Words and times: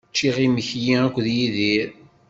Ččiɣ 0.11 0.37
imekli 0.45 0.93
akked 1.05 1.25
Yidir. 1.37 1.89